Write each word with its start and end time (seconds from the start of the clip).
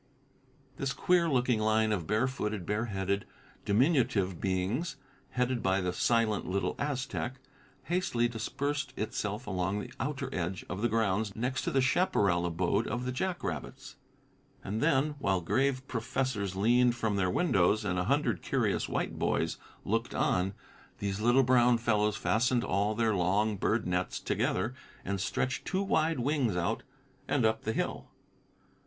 This 0.77 0.93
queer 0.93 1.29
looking 1.29 1.59
line 1.59 1.91
of 1.91 2.07
barefooted, 2.07 2.65
bareheaded, 2.65 3.23
diminutive 3.65 4.41
beings, 4.41 4.95
headed 5.29 5.61
by 5.61 5.79
the 5.79 5.93
silent 5.93 6.47
little 6.47 6.75
Aztec, 6.79 7.35
hastily 7.83 8.27
dispersed 8.27 8.95
itself 8.97 9.45
along 9.45 9.79
the 9.79 9.93
outer 9.99 10.27
edge 10.33 10.65
of 10.69 10.81
the 10.81 10.89
grounds 10.89 11.35
next 11.35 11.61
to 11.65 11.69
the 11.69 11.81
chaparral 11.81 12.47
abode 12.47 12.87
of 12.87 13.05
the 13.05 13.11
jack 13.11 13.43
rabbits, 13.43 13.95
and 14.63 14.81
then, 14.81 15.11
while 15.19 15.39
grave 15.39 15.87
professors 15.87 16.55
leaned 16.55 16.95
from 16.95 17.15
their 17.15 17.29
windows, 17.29 17.85
and 17.85 17.99
a 17.99 18.05
hundred 18.05 18.41
curious 18.41 18.89
white 18.89 19.19
boys 19.19 19.57
looked 19.85 20.15
on, 20.15 20.55
these 20.97 21.21
little 21.21 21.43
brown 21.43 21.77
fellows 21.77 22.17
fastened 22.17 22.63
all 22.63 22.95
their 22.95 23.13
long 23.13 23.55
bird 23.55 23.85
nets 23.85 24.19
together, 24.19 24.73
and 25.05 25.21
stretched 25.21 25.63
two 25.63 25.83
wide 25.83 26.19
wings 26.19 26.55
out 26.57 26.81
and 27.27 27.45
up 27.45 27.61
the 27.65 27.73
hill. 27.73 28.09